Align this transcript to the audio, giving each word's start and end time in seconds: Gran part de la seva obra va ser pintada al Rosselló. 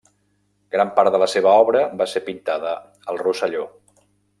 Gran 0.75 0.93
part 0.95 1.11
de 1.17 1.21
la 1.25 1.29
seva 1.35 1.53
obra 1.67 1.85
va 2.03 2.09
ser 2.17 2.25
pintada 2.33 2.75
al 3.15 3.25
Rosselló. 3.27 3.73